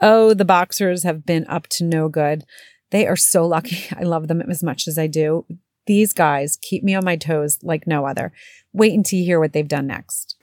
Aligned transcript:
Oh, 0.00 0.32
the 0.32 0.44
boxers 0.46 1.02
have 1.02 1.26
been 1.26 1.46
up 1.48 1.66
to 1.68 1.84
no 1.84 2.08
good. 2.08 2.44
They 2.90 3.06
are 3.06 3.16
so 3.16 3.46
lucky. 3.46 3.84
I 3.96 4.02
love 4.02 4.28
them 4.28 4.40
as 4.40 4.62
much 4.62 4.88
as 4.88 4.98
I 4.98 5.06
do. 5.06 5.44
These 5.86 6.12
guys 6.12 6.56
keep 6.60 6.82
me 6.82 6.94
on 6.94 7.04
my 7.04 7.16
toes 7.16 7.58
like 7.62 7.86
no 7.86 8.06
other. 8.06 8.32
Wait 8.72 8.94
until 8.94 9.18
you 9.18 9.24
hear 9.24 9.40
what 9.40 9.52
they've 9.52 9.66
done 9.68 9.86
next. 9.86 10.36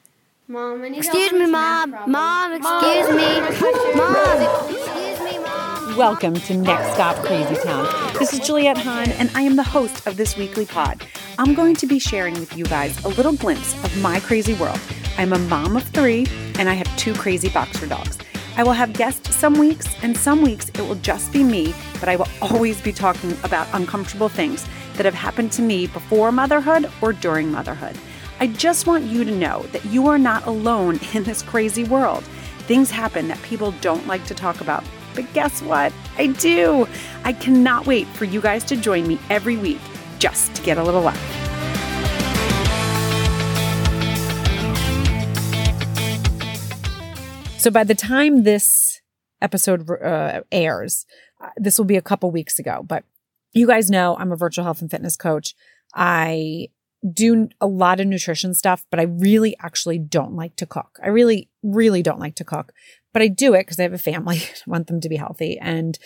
Mom, 0.47 0.83
Excuse 0.85 1.31
me, 1.33 1.39
with 1.41 1.49
mom. 1.49 1.91
math 1.91 2.07
Mom, 2.07 2.54
excuse 2.54 3.09
me. 3.09 3.96
Mom, 3.96 4.70
excuse 4.70 5.20
me, 5.21 5.39
mom. 5.39 5.98
Welcome 5.98 6.36
to 6.36 6.54
Next 6.54 6.94
Stop 6.94 7.16
Crazy 7.26 7.55
Town. 7.64 8.14
This 8.20 8.34
is 8.34 8.39
Juliet 8.39 8.78
Hahn, 8.78 9.10
and 9.14 9.30
I 9.36 9.42
am 9.42 9.55
the 9.55 9.64
host 9.64 10.05
of 10.08 10.16
this 10.18 10.38
weekly 10.38 10.66
pod. 10.66 11.04
I'm 11.38 11.54
going 11.54 11.76
to 11.78 11.88
be 11.88 12.00
sharing 12.00 12.36
with 12.36 12.55
you 12.55 12.66
guys 12.66 13.04
a 13.04 13.10
little 13.10 13.34
glimpse 13.34 13.74
of 13.84 14.02
my 14.02 14.20
crazy 14.20 14.54
world. 14.54 14.80
I'm 15.18 15.34
a 15.34 15.39
mom 15.39 15.76
of 15.76 15.84
three, 15.84 16.28
and 16.60 16.70
I 16.70 16.76
have 16.76 16.96
two 16.98 17.14
crazy 17.16 17.50
boxer 17.50 17.88
dogs. 17.88 18.18
I 18.58 18.64
will 18.64 18.74
have 18.74 18.94
guests 18.94 19.36
some 19.36 19.54
weeks, 19.54 19.88
and 20.02 20.18
some 20.18 20.42
weeks 20.42 20.70
it 20.70 20.80
will 20.80 20.96
just 20.96 21.32
be 21.32 21.44
me, 21.44 21.75
but 22.00 22.10
I 22.10 22.15
will 22.15 22.28
always 22.42 22.82
be 22.82 22.92
talking 22.92 23.38
about 23.43 23.68
uncomfortable 23.71 24.29
things 24.29 24.68
that 24.96 25.06
have 25.06 25.14
happened 25.14 25.52
to 25.54 25.61
me 25.61 25.86
before 25.86 26.32
motherhood 26.32 26.89
or 27.00 27.14
during 27.14 27.51
motherhood. 27.51 27.96
I 28.39 28.48
just 28.48 28.88
want 28.88 29.04
you 29.06 29.24
to 29.24 29.32
know 29.32 29.62
that 29.74 29.86
you 29.86 30.07
are 30.07 30.18
not 30.18 30.48
alone 30.48 31.00
in 31.14 31.24
this 31.24 31.43
crazy 31.43 31.84
world. 31.84 32.23
Things 32.66 32.89
happen 32.89 33.28
that 33.28 33.39
people 33.44 33.75
don't 33.80 34.08
like 34.08 34.25
to 34.25 34.34
talk 34.34 34.59
about. 34.59 34.84
But 35.14 35.31
guess 35.34 35.62
what? 35.62 35.94
I 36.17 36.28
do. 36.28 36.88
I 37.23 37.34
cannot 37.34 37.86
wait 37.86 38.08
for 38.08 38.26
you 38.26 38.42
guys 38.42 38.64
to 38.66 38.76
join 38.76 39.08
me 39.08 39.20
every 39.30 39.58
week 39.58 39.80
just 40.17 40.56
to 40.56 40.64
get 40.64 40.80
a 40.80 40.84
little 40.84 41.02
laugh. 41.02 41.36
So 47.58 47.72
by 47.72 47.84
the 47.84 47.95
time 47.95 48.44
this 48.44 49.02
episode 49.42 49.89
uh, 49.89 50.42
airs, 50.52 51.06
uh, 51.44 51.50
this 51.58 51.78
will 51.78 51.86
be 51.86 51.98
a 51.98 52.02
couple 52.02 52.30
weeks 52.30 52.59
ago, 52.59 52.84
but 52.88 53.03
you 53.52 53.66
guys 53.66 53.90
know 53.90 54.16
I'm 54.18 54.31
a 54.31 54.36
virtual 54.36 54.64
health 54.64 54.81
and 54.81 54.92
fitness 54.92 55.18
coach. 55.18 55.56
I 55.96 56.68
do 57.14 57.50
a 57.59 57.68
lot 57.68 58.00
of 58.00 58.08
nutrition 58.08 58.54
stuff, 58.54 58.86
but 58.92 59.00
I 59.00 59.04
really 59.04 59.56
actually 59.59 59.98
don't 59.98 60.34
like 60.34 60.56
to 60.58 60.66
cook. 60.66 61.00
I 61.04 61.08
really, 61.08 61.50
really 61.64 62.04
don't 62.04 62.20
like 62.20 62.36
to 62.36 62.44
cook, 62.44 62.73
but 63.12 63.22
I 63.23 63.28
do 63.28 63.56
it 63.56 63.62
because 63.62 63.80
I 63.80 63.84
have 63.84 63.94
a 63.94 63.98
family. 63.98 64.38
I 64.68 64.70
want 64.70 64.88
them 64.88 65.02
to 65.02 65.09
be 65.09 65.16
healthy. 65.16 65.58
And 65.59 65.98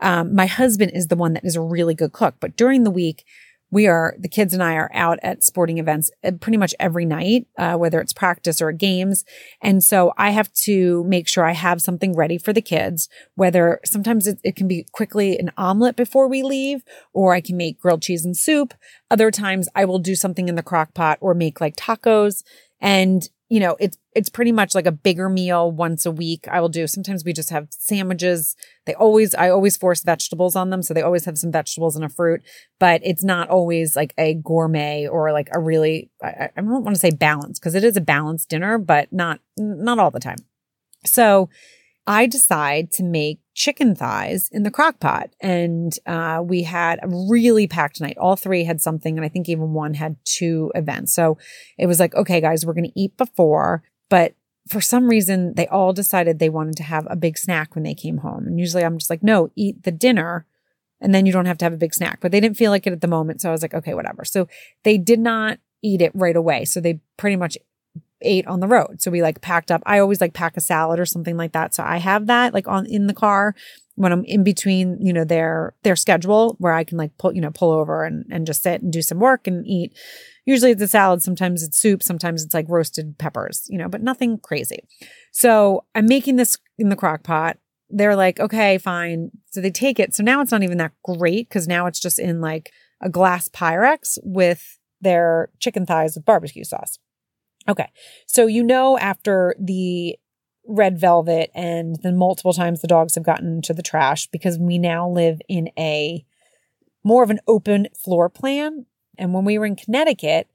um, 0.00 0.34
my 0.34 0.46
husband 0.46 0.92
is 0.94 1.08
the 1.08 1.16
one 1.16 1.32
that 1.32 1.44
is 1.44 1.56
a 1.56 1.60
really 1.62 1.94
good 1.94 2.12
cook. 2.12 2.36
But 2.38 2.56
during 2.56 2.84
the 2.84 2.90
week, 2.90 3.24
we 3.70 3.86
are, 3.86 4.14
the 4.18 4.28
kids 4.28 4.54
and 4.54 4.62
I 4.62 4.74
are 4.74 4.90
out 4.94 5.18
at 5.22 5.44
sporting 5.44 5.78
events 5.78 6.10
uh, 6.24 6.32
pretty 6.32 6.56
much 6.56 6.74
every 6.80 7.04
night, 7.04 7.46
uh, 7.58 7.76
whether 7.76 8.00
it's 8.00 8.12
practice 8.12 8.62
or 8.62 8.72
games. 8.72 9.24
And 9.60 9.84
so 9.84 10.12
I 10.16 10.30
have 10.30 10.52
to 10.64 11.04
make 11.04 11.28
sure 11.28 11.44
I 11.44 11.52
have 11.52 11.82
something 11.82 12.16
ready 12.16 12.38
for 12.38 12.52
the 12.52 12.62
kids, 12.62 13.08
whether 13.34 13.80
sometimes 13.84 14.26
it, 14.26 14.40
it 14.42 14.56
can 14.56 14.68
be 14.68 14.86
quickly 14.92 15.38
an 15.38 15.52
omelet 15.56 15.96
before 15.96 16.28
we 16.28 16.42
leave, 16.42 16.82
or 17.12 17.34
I 17.34 17.40
can 17.40 17.56
make 17.56 17.80
grilled 17.80 18.02
cheese 18.02 18.24
and 18.24 18.36
soup. 18.36 18.74
Other 19.10 19.30
times 19.30 19.68
I 19.74 19.84
will 19.84 19.98
do 19.98 20.14
something 20.14 20.48
in 20.48 20.54
the 20.54 20.62
crock 20.62 20.94
pot 20.94 21.18
or 21.20 21.34
make 21.34 21.60
like 21.60 21.76
tacos. 21.76 22.42
And, 22.80 23.28
you 23.48 23.60
know, 23.60 23.76
it's, 23.80 23.96
it's 24.14 24.28
pretty 24.28 24.52
much 24.52 24.74
like 24.74 24.86
a 24.86 24.92
bigger 24.92 25.28
meal 25.28 25.70
once 25.70 26.04
a 26.04 26.10
week. 26.10 26.46
I 26.48 26.60
will 26.60 26.68
do. 26.68 26.86
Sometimes 26.86 27.24
we 27.24 27.32
just 27.32 27.50
have 27.50 27.68
sandwiches. 27.70 28.54
They 28.84 28.94
always, 28.94 29.34
I 29.34 29.48
always 29.48 29.76
force 29.76 30.02
vegetables 30.02 30.54
on 30.54 30.70
them. 30.70 30.82
So 30.82 30.92
they 30.92 31.02
always 31.02 31.24
have 31.24 31.38
some 31.38 31.50
vegetables 31.50 31.96
and 31.96 32.04
a 32.04 32.10
fruit, 32.10 32.42
but 32.78 33.00
it's 33.04 33.24
not 33.24 33.48
always 33.48 33.96
like 33.96 34.12
a 34.18 34.34
gourmet 34.34 35.06
or 35.06 35.32
like 35.32 35.48
a 35.52 35.60
really, 35.60 36.10
I, 36.22 36.50
I 36.56 36.60
don't 36.60 36.84
want 36.84 36.94
to 36.94 37.00
say 37.00 37.10
balanced 37.10 37.62
because 37.62 37.74
it 37.74 37.84
is 37.84 37.96
a 37.96 38.02
balanced 38.02 38.50
dinner, 38.50 38.76
but 38.76 39.12
not, 39.12 39.40
not 39.56 39.98
all 39.98 40.10
the 40.10 40.20
time. 40.20 40.38
So 41.06 41.48
I 42.06 42.26
decide 42.26 42.90
to 42.92 43.02
make 43.02 43.40
chicken 43.58 43.92
thighs 43.92 44.48
in 44.52 44.62
the 44.62 44.70
crock 44.70 45.00
pot. 45.00 45.30
And 45.40 45.92
uh, 46.06 46.40
we 46.44 46.62
had 46.62 47.00
a 47.02 47.08
really 47.08 47.66
packed 47.66 48.00
night. 48.00 48.16
All 48.16 48.36
three 48.36 48.62
had 48.62 48.80
something. 48.80 49.18
And 49.18 49.24
I 49.24 49.28
think 49.28 49.48
even 49.48 49.72
one 49.72 49.94
had 49.94 50.14
two 50.24 50.70
events. 50.76 51.12
So 51.12 51.38
it 51.76 51.86
was 51.86 51.98
like, 51.98 52.14
okay, 52.14 52.40
guys, 52.40 52.64
we're 52.64 52.72
going 52.72 52.84
to 52.84 53.00
eat 53.00 53.16
before. 53.16 53.82
But 54.08 54.34
for 54.68 54.80
some 54.80 55.08
reason, 55.08 55.54
they 55.54 55.66
all 55.66 55.92
decided 55.92 56.38
they 56.38 56.48
wanted 56.48 56.76
to 56.76 56.84
have 56.84 57.08
a 57.10 57.16
big 57.16 57.36
snack 57.36 57.74
when 57.74 57.82
they 57.82 57.94
came 57.94 58.18
home. 58.18 58.46
And 58.46 58.60
usually 58.60 58.84
I'm 58.84 58.96
just 58.96 59.10
like, 59.10 59.24
no, 59.24 59.50
eat 59.56 59.82
the 59.82 59.90
dinner. 59.90 60.46
And 61.00 61.12
then 61.12 61.26
you 61.26 61.32
don't 61.32 61.46
have 61.46 61.58
to 61.58 61.64
have 61.64 61.74
a 61.74 61.78
big 61.78 61.94
snack. 61.94 62.20
But 62.20 62.30
they 62.30 62.38
didn't 62.38 62.56
feel 62.56 62.70
like 62.70 62.86
it 62.86 62.92
at 62.92 63.00
the 63.00 63.08
moment. 63.08 63.40
So 63.40 63.48
I 63.48 63.52
was 63.52 63.62
like, 63.62 63.74
okay, 63.74 63.94
whatever. 63.94 64.24
So 64.24 64.46
they 64.84 64.98
did 64.98 65.18
not 65.18 65.58
eat 65.82 66.00
it 66.00 66.12
right 66.14 66.36
away. 66.36 66.64
So 66.64 66.80
they 66.80 67.00
pretty 67.16 67.36
much 67.36 67.58
ate 68.22 68.46
on 68.46 68.60
the 68.60 68.68
road. 68.68 69.00
So 69.00 69.10
we 69.10 69.22
like 69.22 69.40
packed 69.40 69.70
up. 69.70 69.82
I 69.86 69.98
always 69.98 70.20
like 70.20 70.34
pack 70.34 70.56
a 70.56 70.60
salad 70.60 70.98
or 70.98 71.06
something 71.06 71.36
like 71.36 71.52
that. 71.52 71.74
So 71.74 71.82
I 71.82 71.98
have 71.98 72.26
that 72.26 72.54
like 72.54 72.68
on 72.68 72.86
in 72.86 73.06
the 73.06 73.14
car 73.14 73.54
when 73.94 74.12
I'm 74.12 74.24
in 74.24 74.44
between, 74.44 74.98
you 75.00 75.12
know, 75.12 75.24
their 75.24 75.74
their 75.82 75.96
schedule 75.96 76.56
where 76.58 76.72
I 76.72 76.84
can 76.84 76.98
like 76.98 77.16
pull, 77.18 77.34
you 77.34 77.40
know, 77.40 77.50
pull 77.50 77.72
over 77.72 78.04
and 78.04 78.24
and 78.30 78.46
just 78.46 78.62
sit 78.62 78.82
and 78.82 78.92
do 78.92 79.02
some 79.02 79.18
work 79.18 79.46
and 79.46 79.66
eat. 79.66 79.96
Usually 80.46 80.70
it's 80.70 80.82
a 80.82 80.88
salad, 80.88 81.22
sometimes 81.22 81.62
it's 81.62 81.78
soup, 81.78 82.02
sometimes 82.02 82.42
it's 82.42 82.54
like 82.54 82.66
roasted 82.68 83.18
peppers, 83.18 83.66
you 83.68 83.76
know, 83.76 83.88
but 83.88 84.02
nothing 84.02 84.38
crazy. 84.38 84.80
So 85.32 85.84
I'm 85.94 86.06
making 86.06 86.36
this 86.36 86.56
in 86.78 86.88
the 86.88 86.96
crock 86.96 87.22
pot. 87.22 87.58
They're 87.90 88.16
like, 88.16 88.40
okay, 88.40 88.78
fine. 88.78 89.30
So 89.50 89.60
they 89.60 89.70
take 89.70 89.98
it. 89.98 90.14
So 90.14 90.22
now 90.22 90.40
it's 90.40 90.52
not 90.52 90.62
even 90.62 90.78
that 90.78 90.92
great 91.02 91.48
because 91.48 91.68
now 91.68 91.86
it's 91.86 92.00
just 92.00 92.18
in 92.18 92.40
like 92.40 92.72
a 93.00 93.10
glass 93.10 93.48
Pyrex 93.48 94.18
with 94.22 94.78
their 95.00 95.50
chicken 95.58 95.86
thighs 95.86 96.14
with 96.14 96.24
barbecue 96.24 96.64
sauce. 96.64 96.98
Okay. 97.68 97.90
So 98.26 98.46
you 98.46 98.62
know 98.62 98.98
after 98.98 99.54
the 99.58 100.18
red 100.66 100.98
velvet 100.98 101.50
and 101.54 101.96
the 102.02 102.12
multiple 102.12 102.52
times 102.52 102.80
the 102.80 102.88
dogs 102.88 103.14
have 103.14 103.24
gotten 103.24 103.56
into 103.56 103.72
the 103.72 103.82
trash 103.82 104.26
because 104.26 104.58
we 104.58 104.78
now 104.78 105.08
live 105.08 105.40
in 105.48 105.70
a 105.78 106.24
more 107.04 107.22
of 107.22 107.30
an 107.30 107.40
open 107.46 107.88
floor 107.96 108.28
plan. 108.28 108.86
And 109.16 109.32
when 109.32 109.44
we 109.44 109.58
were 109.58 109.66
in 109.66 109.76
Connecticut, 109.76 110.48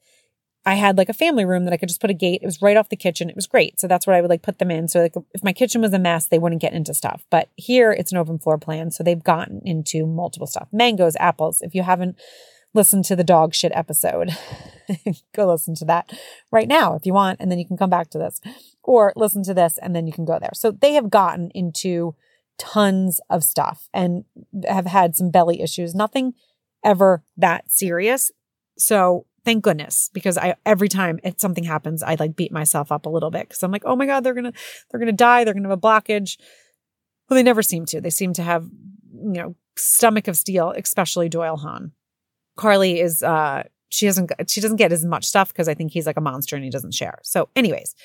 I 0.66 0.76
had 0.76 0.98
like 0.98 1.10
a 1.10 1.14
family 1.14 1.44
room 1.44 1.66
that 1.66 1.74
I 1.74 1.78
could 1.78 1.90
just 1.90 2.00
put 2.00 2.10
a 2.10 2.14
gate. 2.14 2.40
It 2.42 2.46
was 2.46 2.62
right 2.62 2.78
off 2.78 2.90
the 2.90 2.96
kitchen. 2.96 3.30
It 3.30 3.36
was 3.36 3.48
great. 3.48 3.80
So 3.80 3.88
that's 3.88 4.08
what 4.08 4.16
I 4.16 4.22
would 4.22 4.30
like 4.30 4.44
put 4.44 4.60
them 4.60 4.72
in. 4.72 4.88
So 4.88 5.02
like 5.02 5.16
if 5.34 5.44
my 5.44 5.52
kitchen 5.52 5.82
was 5.82 5.94
a 5.94 6.00
mess, 6.00 6.28
they 6.28 6.40
wouldn't 6.40 6.62
get 6.62 6.74
into 6.74 6.94
stuff. 6.94 7.26
But 7.30 7.50
here 7.56 7.92
it's 7.92 8.12
an 8.12 8.18
open 8.18 8.40
floor 8.40 8.58
plan. 8.58 8.92
So 8.92 9.04
they've 9.04 9.24
gotten 9.24 9.62
into 9.66 10.06
multiple 10.06 10.48
stuff. 10.48 10.70
Mangoes, 10.72 11.18
apples. 11.20 11.62
If 11.62 11.76
you 11.76 11.84
haven't 11.84 12.18
listened 12.74 13.06
to 13.06 13.16
the 13.16 13.24
dog 13.24 13.54
shit 13.54 13.72
episode, 13.76 14.32
go 15.36 15.48
listen 15.48 15.76
to 15.76 15.86
that 15.86 16.12
right 16.52 16.68
now 16.68 16.96
if 16.96 17.06
you 17.06 17.14
want. 17.14 17.40
And 17.40 17.52
then 17.52 17.60
you 17.60 17.68
can 17.68 17.78
come 17.78 17.90
back 17.90 18.10
to 18.12 18.18
this 18.18 18.42
or 18.84 19.14
listen 19.16 19.44
to 19.44 19.54
this 19.54 19.78
and 19.78 19.96
then 19.96 20.08
you 20.08 20.14
can 20.14 20.26
go 20.26 20.40
there. 20.40 20.52
So 20.54 20.72
they 20.72 20.94
have 20.94 21.10
gotten 21.10 21.52
into 21.54 22.16
tons 22.58 23.20
of 23.30 23.44
stuff 23.44 23.90
and 23.94 24.26
have 24.68 24.86
had 24.86 25.16
some 25.16 25.32
belly 25.32 25.62
issues. 25.62 25.96
Nothing 25.96 26.34
ever 26.84 27.24
that 27.38 27.72
serious. 27.72 28.32
So 28.78 29.26
thank 29.46 29.64
goodness 29.64 30.10
because 30.14 30.38
I 30.38 30.56
every 30.66 30.90
time 30.90 31.20
it, 31.24 31.40
something 31.40 31.64
happens, 31.64 32.04
I 32.04 32.16
like 32.16 32.36
beat 32.36 32.52
myself 32.52 32.92
up 32.92 33.06
a 33.06 33.10
little 33.10 33.32
bit 33.32 33.48
because 33.48 33.64
I'm 33.64 33.72
like, 33.72 33.84
oh 33.86 33.96
my 33.96 34.06
god, 34.06 34.24
they're 34.24 34.34
gonna 34.34 34.54
they're 34.90 35.00
gonna 35.00 35.12
die. 35.12 35.44
They're 35.44 35.54
gonna 35.54 35.70
have 35.70 35.78
a 35.78 35.82
blockage. 35.82 36.38
Well, 37.30 37.36
they 37.36 37.44
never 37.44 37.64
seem 37.64 37.86
to. 37.88 38.02
They 38.02 38.10
seem 38.10 38.34
to 38.34 38.44
have 38.44 38.68
you 39.14 39.34
know 39.34 39.56
stomach 39.76 40.28
of 40.28 40.38
steel, 40.38 40.72
especially 40.72 41.30
Doyle 41.30 41.58
Hahn. 41.58 41.94
Carly 42.56 43.00
is 43.00 43.24
uh 43.24 43.64
she 43.90 44.06
doesn't 44.06 44.32
she 44.48 44.62
doesn't 44.62 44.78
get 44.78 44.92
as 44.92 45.06
much 45.06 45.26
stuff 45.26 45.50
because 45.50 45.68
I 45.68 45.74
think 45.74 45.92
he's 45.92 46.08
like 46.08 46.18
a 46.18 46.22
monster 46.22 46.56
and 46.56 46.66
he 46.66 46.72
doesn't 46.72 46.94
share. 46.94 47.20
So, 47.24 47.50
anyways, 47.56 47.96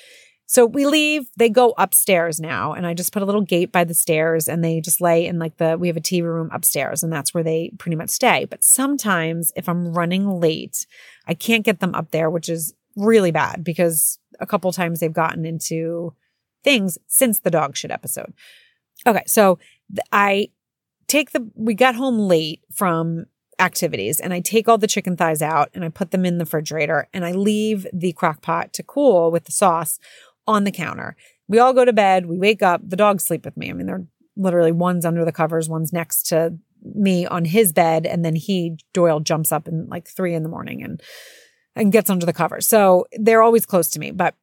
so 0.49 0.65
we 0.65 0.87
leave, 0.87 1.29
they 1.37 1.47
go 1.47 1.75
upstairs 1.77 2.39
now, 2.39 2.73
and 2.73 2.87
I 2.87 2.95
just 2.95 3.13
put 3.13 3.21
a 3.21 3.25
little 3.25 3.43
gate 3.43 3.71
by 3.71 3.83
the 3.83 3.93
stairs 3.93 4.47
and 4.47 4.63
they 4.63 4.81
just 4.81 4.99
lay 4.99 5.27
in 5.27 5.37
like 5.37 5.57
the 5.57 5.77
we 5.77 5.87
have 5.87 5.97
a 5.97 6.01
TV 6.01 6.23
room 6.23 6.49
upstairs, 6.51 7.03
and 7.03 7.13
that's 7.13 7.35
where 7.35 7.43
they 7.43 7.71
pretty 7.77 7.95
much 7.95 8.09
stay. 8.09 8.45
But 8.45 8.63
sometimes 8.63 9.51
if 9.55 9.69
I'm 9.69 9.93
running 9.93 10.27
late, 10.27 10.87
I 11.27 11.35
can't 11.35 11.63
get 11.63 11.81
them 11.81 11.93
up 11.93 12.09
there, 12.09 12.31
which 12.31 12.49
is 12.49 12.73
really 12.95 13.29
bad 13.29 13.63
because 13.63 14.17
a 14.39 14.47
couple 14.47 14.71
times 14.71 14.99
they've 14.99 15.13
gotten 15.13 15.45
into 15.45 16.15
things 16.63 16.97
since 17.05 17.39
the 17.39 17.51
dog 17.51 17.77
shit 17.77 17.91
episode. 17.91 18.33
Okay, 19.05 19.23
so 19.27 19.59
I 20.11 20.49
take 21.07 21.29
the 21.29 21.47
we 21.53 21.75
got 21.75 21.93
home 21.93 22.17
late 22.17 22.61
from 22.73 23.27
activities 23.59 24.19
and 24.19 24.33
I 24.33 24.39
take 24.39 24.67
all 24.67 24.77
the 24.77 24.87
chicken 24.87 25.17
thighs 25.17 25.41
out 25.41 25.69
and 25.73 25.83
I 25.83 25.89
put 25.89 26.11
them 26.11 26.25
in 26.25 26.37
the 26.37 26.45
refrigerator 26.45 27.07
and 27.13 27.25
I 27.25 27.31
leave 27.31 27.85
the 27.93 28.13
crock 28.13 28.41
pot 28.41 28.73
to 28.73 28.83
cool 28.83 29.31
with 29.31 29.45
the 29.45 29.51
sauce 29.51 29.99
on 30.47 30.63
the 30.63 30.71
counter. 30.71 31.15
We 31.47 31.59
all 31.59 31.73
go 31.73 31.85
to 31.85 31.93
bed, 31.93 32.25
we 32.25 32.37
wake 32.37 32.61
up, 32.61 32.81
the 32.83 32.95
dogs 32.95 33.25
sleep 33.25 33.45
with 33.45 33.57
me. 33.57 33.69
I 33.69 33.73
mean, 33.73 33.87
they're 33.87 34.05
literally 34.35 34.71
one's 34.71 35.05
under 35.05 35.25
the 35.25 35.31
covers, 35.31 35.67
one's 35.69 35.93
next 35.93 36.23
to 36.27 36.57
me 36.81 37.25
on 37.25 37.45
his 37.45 37.73
bed, 37.73 38.05
and 38.05 38.23
then 38.23 38.35
he 38.35 38.77
Doyle 38.93 39.19
jumps 39.19 39.51
up 39.51 39.67
in 39.67 39.87
like 39.89 40.07
three 40.07 40.33
in 40.33 40.43
the 40.43 40.49
morning 40.49 40.83
and 40.83 41.01
and 41.75 41.91
gets 41.91 42.09
under 42.09 42.25
the 42.25 42.33
covers. 42.33 42.67
So 42.67 43.05
they're 43.13 43.41
always 43.41 43.65
close 43.65 43.89
to 43.91 43.99
me. 43.99 44.11
But 44.11 44.35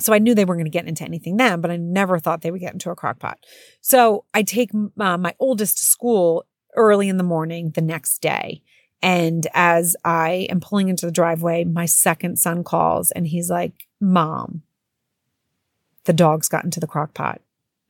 so 0.00 0.12
I 0.12 0.18
knew 0.18 0.34
they 0.34 0.44
weren't 0.44 0.58
going 0.58 0.70
to 0.70 0.70
get 0.70 0.86
into 0.86 1.04
anything 1.04 1.36
then, 1.36 1.60
but 1.60 1.70
I 1.70 1.76
never 1.76 2.18
thought 2.18 2.42
they 2.42 2.50
would 2.50 2.60
get 2.60 2.72
into 2.72 2.90
a 2.90 2.96
crock 2.96 3.18
pot. 3.18 3.38
So 3.80 4.24
I 4.32 4.42
take 4.42 4.70
uh, 4.74 5.18
my 5.18 5.34
oldest 5.40 5.78
to 5.78 5.84
school 5.84 6.44
early 6.78 7.08
in 7.08 7.18
the 7.18 7.24
morning 7.24 7.70
the 7.70 7.82
next 7.82 8.22
day. 8.22 8.62
And 9.02 9.46
as 9.52 9.96
I 10.04 10.46
am 10.50 10.60
pulling 10.60 10.88
into 10.88 11.06
the 11.06 11.12
driveway, 11.12 11.64
my 11.64 11.86
second 11.86 12.38
son 12.38 12.64
calls 12.64 13.10
and 13.10 13.26
he's 13.26 13.50
like, 13.50 13.86
Mom, 14.00 14.62
the 16.04 16.12
dogs 16.12 16.48
got 16.48 16.64
into 16.64 16.80
the 16.80 16.86
crock 16.86 17.12
pot. 17.14 17.40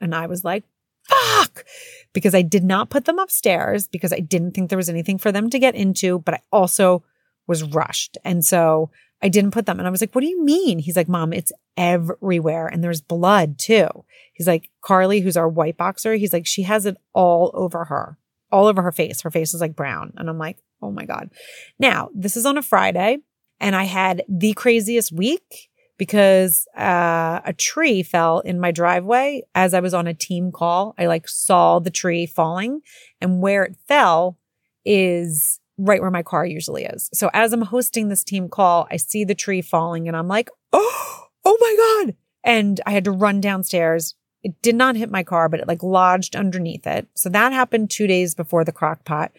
And 0.00 0.14
I 0.14 0.26
was 0.26 0.44
like, 0.44 0.64
fuck, 1.08 1.64
because 2.12 2.35
I 2.35 2.43
did 2.43 2.64
not 2.64 2.90
put 2.90 3.05
them 3.05 3.19
upstairs 3.19 3.88
because 3.88 4.12
I 4.12 4.20
didn't 4.20 4.52
think 4.52 4.69
there 4.69 4.76
was 4.76 4.90
anything 4.90 5.19
for 5.19 5.32
them 5.32 5.50
to 5.50 5.58
get 5.58 5.75
into, 5.75 6.19
but 6.20 6.35
I 6.35 6.40
also 6.52 7.02
was 7.46 7.62
rushed. 7.62 8.19
And 8.25 8.44
so 8.44 8.90
I 9.23 9.29
didn't 9.29 9.52
put 9.52 9.67
them. 9.67 9.79
And 9.79 9.87
I 9.87 9.90
was 9.90 10.00
like, 10.00 10.14
what 10.14 10.20
do 10.20 10.29
you 10.29 10.44
mean? 10.44 10.79
He's 10.79 10.96
like, 10.96 11.08
mom, 11.08 11.32
it's 11.32 11.52
everywhere. 11.76 12.67
And 12.67 12.85
there's 12.85 13.00
blood 13.00 13.58
too. 13.58 13.88
He's 14.32 14.46
like, 14.46 14.70
Carly, 14.81 15.20
who's 15.20 15.37
our 15.37 15.49
white 15.49 15.76
boxer, 15.76 16.14
he's 16.14 16.32
like, 16.32 16.46
she 16.46 16.62
has 16.62 16.87
it 16.87 16.96
all 17.12 17.50
over 17.55 17.85
her, 17.87 18.19
all 18.50 18.67
over 18.67 18.83
her 18.83 18.93
face. 18.93 19.21
Her 19.23 19.31
face 19.31 19.55
is 19.55 19.61
like 19.61 19.77
brown. 19.77 20.12
And 20.17 20.29
I'm 20.29 20.39
like, 20.39 20.59
oh 20.83 20.91
my 20.91 21.05
God. 21.05 21.31
Now, 21.79 22.11
this 22.15 22.37
is 22.37 22.47
on 22.47 22.59
a 22.59 22.62
Friday 22.62 23.19
and 23.61 23.75
I 23.75 23.85
had 23.85 24.23
the 24.29 24.53
craziest 24.55 25.12
week 25.12 25.71
because 25.99 26.67
uh, 26.77 27.41
a 27.45 27.53
tree 27.53 28.03
fell 28.03 28.39
in 28.41 28.61
my 28.61 28.71
driveway 28.71 29.43
as 29.55 29.75
I 29.75 29.81
was 29.81 29.95
on 29.95 30.06
a 30.06 30.15
team 30.15 30.53
call. 30.53 30.95
I 30.97 31.06
like 31.06 31.29
saw 31.29 31.81
the 31.81 31.91
tree 31.91 32.25
falling 32.25 32.81
and 33.21 33.43
where 33.43 33.65
it 33.65 33.77
fell 33.89 34.39
is 34.85 35.61
right 35.77 36.00
where 36.00 36.11
my 36.11 36.23
car 36.23 36.47
usually 36.47 36.85
is. 36.85 37.11
So 37.12 37.31
as 37.33 37.53
I'm 37.53 37.62
hosting 37.62 38.09
this 38.09 38.25
team 38.25 38.49
call, 38.49 38.87
I 38.91 38.97
see 38.97 39.25
the 39.25 39.35
tree 39.35 39.62
falling 39.62 40.09
and 40.09 40.17
I'm 40.17 40.29
like, 40.29 40.50
oh, 40.73 41.25
oh 41.45 41.59
my 41.61 42.05
God. 42.06 42.17
And 42.45 42.81
I 42.87 42.93
had 42.93 43.05
to 43.05 43.11
run 43.11 43.41
downstairs. 43.41 44.15
It 44.43 44.61
did 44.62 44.75
not 44.75 44.96
hit 44.96 45.11
my 45.11 45.23
car, 45.23 45.49
but 45.49 45.61
it 45.61 45.69
like 45.69 45.82
lodged 45.82 46.37
underneath 46.37 46.87
it. 46.87 47.08
So 47.14 47.29
that 47.31 47.52
happened 47.52 47.90
two 47.90 48.06
days 48.06 48.35
before 48.35 48.64
the 48.64 48.73
crock 48.73 49.05
pot. 49.05 49.32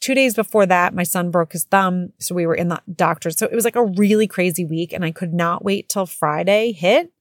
Two 0.00 0.14
days 0.14 0.34
before 0.34 0.66
that, 0.66 0.94
my 0.94 1.02
son 1.02 1.30
broke 1.30 1.52
his 1.52 1.64
thumb. 1.64 2.12
So 2.18 2.34
we 2.34 2.46
were 2.46 2.54
in 2.54 2.68
the 2.68 2.80
doctor. 2.94 3.30
So 3.30 3.46
it 3.46 3.54
was 3.54 3.64
like 3.64 3.76
a 3.76 3.84
really 3.84 4.26
crazy 4.26 4.64
week 4.64 4.92
and 4.92 5.04
I 5.04 5.10
could 5.10 5.34
not 5.34 5.64
wait 5.64 5.88
till 5.88 6.06
Friday 6.06 6.72
hit. 6.72 7.12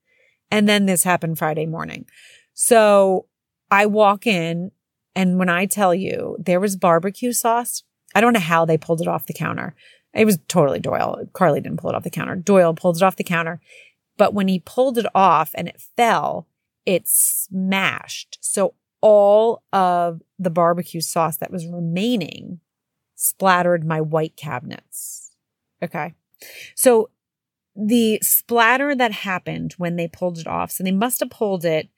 And 0.52 0.70
then 0.70 0.86
this 0.86 1.04
happened 1.04 1.40
Friday 1.40 1.66
morning. 1.66 2.06
So 2.54 3.26
I 3.72 3.88
walk 3.88 4.28
in 4.28 4.72
and 5.16 5.40
when 5.40 5.50
I 5.50 5.66
tell 5.66 5.96
you 5.96 6.38
there 6.40 6.60
was 6.60 6.76
barbecue 6.76 7.32
sauce, 7.32 7.84
I 8.14 8.22
don't 8.22 8.34
know 8.34 8.40
how 8.40 8.66
they 8.66 8.78
pulled 8.78 9.02
it 9.02 9.08
off 9.08 9.26
the 9.26 9.34
counter. 9.34 9.76
It 10.14 10.26
was 10.26 10.40
totally 10.48 10.80
Doyle. 10.80 11.28
Carly 11.34 11.62
didn't 11.62 11.80
pull 11.80 11.90
it 11.90 11.96
off 11.96 12.04
the 12.04 12.10
counter. 12.10 12.36
Doyle 12.36 12.74
pulled 12.74 12.98
it 12.98 13.04
off 13.04 13.18
the 13.18 13.24
counter. 13.24 13.60
But 14.18 14.34
when 14.34 14.48
he 14.48 14.60
pulled 14.60 14.98
it 14.98 15.06
off 15.14 15.52
and 15.56 15.68
it 15.68 15.82
fell, 15.98 16.48
it 16.86 17.08
smashed. 17.08 18.38
So 18.42 18.76
all 19.02 19.64
of 19.72 20.22
the 20.40 20.50
barbecue 20.50 21.02
sauce 21.02 21.38
that 21.38 21.52
was 21.52 21.68
remaining 21.68 22.60
splattered 23.16 23.86
my 23.86 24.02
white 24.02 24.36
cabinets. 24.36 25.36
Okay. 25.82 26.14
So 26.76 27.10
the 27.76 28.20
splatter 28.22 28.96
that 28.96 29.12
happened 29.12 29.74
when 29.78 29.96
they 29.96 30.08
pulled 30.08 30.38
it 30.38 30.48
off, 30.48 30.72
so 30.72 30.84
they 30.84 30.92
must 30.92 31.20
have 31.20 31.30
pulled 31.30 31.66
it 31.66 31.90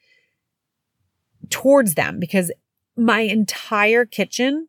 towards 1.50 1.96
them 1.96 2.20
because 2.20 2.52
my 2.96 3.22
entire 3.22 4.06
kitchen, 4.06 4.68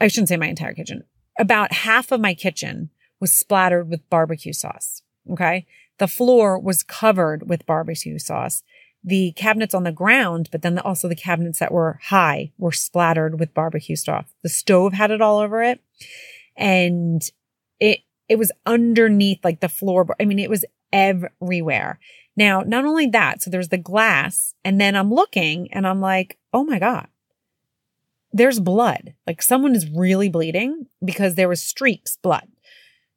I 0.00 0.08
shouldn't 0.08 0.28
say 0.28 0.36
my 0.36 0.48
entire 0.48 0.74
kitchen, 0.74 1.04
about 1.38 1.72
half 1.72 2.12
of 2.12 2.20
my 2.20 2.34
kitchen 2.34 2.90
was 3.18 3.32
splattered 3.32 3.88
with 3.88 4.08
barbecue 4.10 4.52
sauce. 4.52 5.02
Okay. 5.30 5.66
The 5.98 6.08
floor 6.08 6.58
was 6.58 6.82
covered 6.82 7.48
with 7.48 7.66
barbecue 7.66 8.18
sauce 8.18 8.62
the 9.02 9.32
cabinets 9.32 9.74
on 9.74 9.84
the 9.84 9.92
ground, 9.92 10.48
but 10.52 10.62
then 10.62 10.78
also 10.78 11.08
the 11.08 11.14
cabinets 11.14 11.58
that 11.58 11.72
were 11.72 11.98
high 12.04 12.52
were 12.58 12.72
splattered 12.72 13.40
with 13.40 13.54
barbecue 13.54 13.96
stuff. 13.96 14.34
The 14.42 14.48
stove 14.48 14.92
had 14.92 15.10
it 15.10 15.22
all 15.22 15.38
over 15.38 15.62
it 15.62 15.80
and 16.56 17.22
it, 17.78 18.00
it 18.28 18.38
was 18.38 18.52
underneath 18.66 19.42
like 19.42 19.60
the 19.60 19.68
floor. 19.68 20.06
I 20.20 20.24
mean, 20.24 20.38
it 20.38 20.50
was 20.50 20.64
everywhere. 20.92 21.98
Now, 22.36 22.60
not 22.60 22.84
only 22.84 23.06
that, 23.06 23.42
so 23.42 23.50
there's 23.50 23.68
the 23.68 23.78
glass 23.78 24.54
and 24.64 24.80
then 24.80 24.94
I'm 24.94 25.12
looking 25.12 25.72
and 25.72 25.86
I'm 25.86 26.00
like, 26.00 26.38
oh 26.52 26.64
my 26.64 26.78
God, 26.78 27.08
there's 28.32 28.60
blood. 28.60 29.14
Like 29.26 29.42
someone 29.42 29.74
is 29.74 29.90
really 29.90 30.28
bleeding 30.28 30.86
because 31.04 31.34
there 31.34 31.48
was 31.48 31.62
streaks 31.62 32.16
blood. 32.16 32.48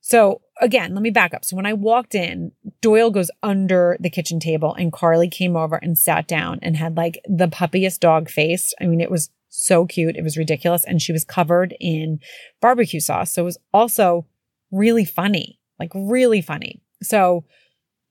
So 0.01 0.41
again, 0.61 0.93
let 0.93 1.01
me 1.01 1.09
back 1.09 1.33
up. 1.33 1.45
So 1.45 1.55
when 1.55 1.65
I 1.65 1.73
walked 1.73 2.15
in, 2.15 2.51
Doyle 2.81 3.11
goes 3.11 3.31
under 3.41 3.97
the 3.99 4.09
kitchen 4.09 4.39
table 4.39 4.73
and 4.73 4.93
Carly 4.93 5.29
came 5.29 5.55
over 5.55 5.75
and 5.75 5.97
sat 5.97 6.27
down 6.27 6.59
and 6.61 6.77
had 6.77 6.97
like 6.97 7.19
the 7.25 7.47
puppiest 7.47 8.01
dog 8.01 8.29
face. 8.29 8.73
I 8.79 8.85
mean, 8.85 9.01
it 9.01 9.11
was 9.11 9.29
so 9.49 9.85
cute. 9.85 10.15
It 10.15 10.23
was 10.23 10.37
ridiculous. 10.37 10.83
And 10.83 11.01
she 11.01 11.11
was 11.11 11.23
covered 11.23 11.75
in 11.79 12.19
barbecue 12.61 12.99
sauce. 12.99 13.33
So 13.33 13.43
it 13.43 13.45
was 13.45 13.57
also 13.73 14.25
really 14.71 15.05
funny, 15.05 15.59
like 15.79 15.91
really 15.93 16.41
funny. 16.41 16.81
So, 17.01 17.45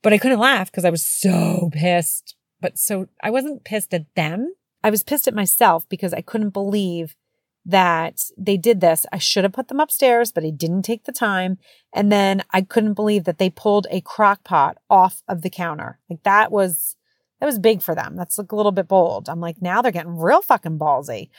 but 0.02 0.12
I 0.12 0.18
couldn't 0.18 0.38
laugh 0.38 0.70
because 0.70 0.84
I 0.84 0.90
was 0.90 1.06
so 1.06 1.70
pissed. 1.72 2.36
But 2.60 2.78
so 2.78 3.06
I 3.22 3.30
wasn't 3.30 3.64
pissed 3.64 3.92
at 3.94 4.06
them. 4.14 4.54
I 4.84 4.90
was 4.90 5.02
pissed 5.02 5.28
at 5.28 5.34
myself 5.34 5.88
because 5.88 6.12
I 6.12 6.20
couldn't 6.22 6.50
believe 6.50 7.16
that 7.64 8.20
they 8.36 8.56
did 8.56 8.80
this. 8.80 9.06
I 9.12 9.18
should 9.18 9.44
have 9.44 9.52
put 9.52 9.68
them 9.68 9.80
upstairs, 9.80 10.32
but 10.32 10.44
I 10.44 10.50
didn't 10.50 10.82
take 10.82 11.04
the 11.04 11.12
time. 11.12 11.58
And 11.92 12.10
then 12.10 12.42
I 12.50 12.62
couldn't 12.62 12.94
believe 12.94 13.24
that 13.24 13.38
they 13.38 13.50
pulled 13.50 13.86
a 13.90 14.00
crock 14.00 14.44
pot 14.44 14.78
off 14.90 15.22
of 15.28 15.42
the 15.42 15.50
counter. 15.50 15.98
Like 16.10 16.22
that 16.24 16.50
was, 16.50 16.96
that 17.40 17.46
was 17.46 17.58
big 17.58 17.82
for 17.82 17.94
them. 17.94 18.16
That's 18.16 18.38
like 18.38 18.52
a 18.52 18.56
little 18.56 18.72
bit 18.72 18.88
bold. 18.88 19.28
I'm 19.28 19.40
like, 19.40 19.62
now 19.62 19.80
they're 19.80 19.92
getting 19.92 20.16
real 20.16 20.42
fucking 20.42 20.78
ballsy. 20.78 21.30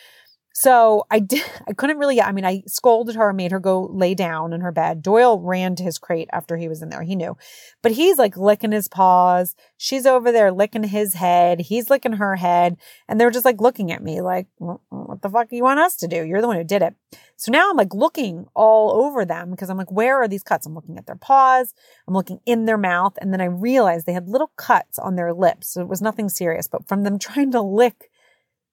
So 0.55 1.05
I 1.09 1.17
did, 1.19 1.43
I 1.67 1.73
couldn't 1.73 1.97
really, 1.97 2.21
I 2.21 2.31
mean, 2.31 2.45
I 2.45 2.63
scolded 2.67 3.15
her, 3.15 3.33
made 3.33 3.51
her 3.51 3.59
go 3.59 3.89
lay 3.91 4.13
down 4.13 4.53
in 4.53 4.61
her 4.61 4.71
bed. 4.71 5.01
Doyle 5.01 5.39
ran 5.39 5.75
to 5.75 5.83
his 5.83 5.97
crate 5.97 6.29
after 6.31 6.55
he 6.55 6.69
was 6.69 6.81
in 6.81 6.89
there. 6.89 7.01
He 7.01 7.15
knew, 7.15 7.35
but 7.81 7.91
he's 7.91 8.17
like 8.17 8.37
licking 8.37 8.71
his 8.71 8.87
paws. 8.87 9.55
She's 9.77 10.05
over 10.05 10.31
there 10.31 10.51
licking 10.51 10.83
his 10.83 11.15
head. 11.15 11.59
He's 11.59 11.89
licking 11.89 12.13
her 12.13 12.35
head. 12.35 12.77
And 13.07 13.19
they're 13.19 13.31
just 13.31 13.45
like 13.45 13.59
looking 13.59 13.91
at 13.91 14.03
me 14.03 14.21
like, 14.21 14.47
what 14.59 15.21
the 15.21 15.29
fuck 15.29 15.49
do 15.49 15.55
you 15.55 15.63
want 15.63 15.79
us 15.79 15.95
to 15.97 16.07
do? 16.07 16.23
You're 16.23 16.41
the 16.41 16.47
one 16.47 16.57
who 16.57 16.63
did 16.63 16.83
it. 16.83 16.95
So 17.35 17.51
now 17.51 17.69
I'm 17.69 17.77
like 17.77 17.93
looking 17.93 18.45
all 18.53 19.03
over 19.03 19.25
them 19.25 19.51
because 19.51 19.69
I'm 19.69 19.77
like, 19.77 19.91
where 19.91 20.21
are 20.21 20.27
these 20.27 20.43
cuts? 20.43 20.67
I'm 20.67 20.75
looking 20.75 20.97
at 20.97 21.07
their 21.07 21.15
paws. 21.15 21.73
I'm 22.07 22.13
looking 22.13 22.39
in 22.45 22.65
their 22.65 22.77
mouth. 22.77 23.13
And 23.19 23.33
then 23.33 23.41
I 23.41 23.45
realized 23.45 24.05
they 24.05 24.13
had 24.13 24.29
little 24.29 24.51
cuts 24.55 24.99
on 24.99 25.15
their 25.15 25.33
lips. 25.33 25.73
So 25.73 25.81
it 25.81 25.89
was 25.89 26.01
nothing 26.01 26.29
serious, 26.29 26.67
but 26.67 26.87
from 26.87 27.03
them 27.03 27.17
trying 27.17 27.51
to 27.53 27.61
lick 27.61 28.11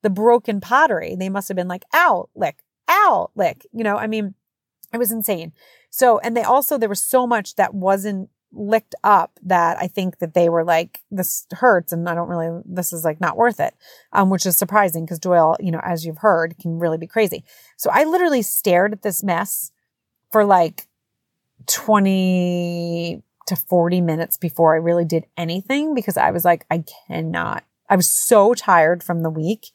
the 0.03 0.11
broken 0.11 0.61
pottery. 0.61 1.17
They 1.19 1.29
must 1.29 1.49
have 1.49 1.57
been 1.57 1.69
like, 1.69 1.85
ow, 1.95 2.29
lick, 2.35 2.63
ow, 2.89 3.31
lick. 3.35 3.67
You 3.73 3.85
know, 3.85 3.97
I 3.97 4.07
mean, 4.07 4.35
it 4.93 4.99
was 4.99 5.13
insane. 5.13 5.53
So, 5.91 6.19
and 6.21 6.37
they 6.37 6.43
also, 6.43 6.79
there 6.79 6.89
was 6.89 7.03
so 7.03 7.27
much 7.27 7.57
that 7.57 7.75
wasn't 7.75 8.31
licked 8.53 8.95
up 9.05 9.39
that 9.43 9.77
I 9.79 9.87
think 9.87 10.19
that 10.19 10.35
they 10.35 10.49
were 10.49 10.65
like, 10.65 11.01
this 11.11 11.47
hurts 11.53 11.93
and 11.93 12.09
I 12.09 12.15
don't 12.15 12.29
really, 12.29 12.63
this 12.65 12.93
is 12.93 13.05
like 13.05 13.21
not 13.21 13.37
worth 13.37 13.61
it. 13.61 13.75
Um, 14.13 14.31
which 14.31 14.47
is 14.47 14.57
surprising 14.57 15.05
because 15.05 15.19
Doyle, 15.19 15.57
you 15.61 15.71
know, 15.71 15.81
as 15.85 16.05
you've 16.05 16.19
heard, 16.19 16.57
can 16.59 16.79
really 16.79 16.99
be 16.99 17.07
crazy. 17.07 17.45
So 17.77 17.91
I 17.93 18.05
literally 18.05 18.43
stared 18.43 18.93
at 18.93 19.03
this 19.03 19.23
mess 19.23 19.71
for 20.31 20.45
like 20.45 20.89
20 21.67 23.23
to 23.47 23.57
40 23.57 24.01
minutes 24.01 24.37
before 24.37 24.75
I 24.75 24.79
really 24.79 25.05
did 25.05 25.27
anything 25.37 25.95
because 25.95 26.17
I 26.17 26.31
was 26.31 26.45
like, 26.45 26.65
I 26.71 26.85
cannot 27.09 27.65
I 27.91 27.97
was 27.97 28.11
so 28.11 28.55
tired 28.55 29.03
from 29.03 29.23
the 29.23 29.31
week. 29.31 29.73